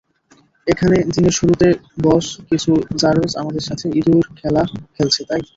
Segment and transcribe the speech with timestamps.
[0.67, 1.67] এখানে, দিনের শুরুতে
[2.03, 4.63] বস, কিছু জারজ আমাদের সাথে ইঁদুর খেলা
[4.95, 5.41] খেলছে তাই?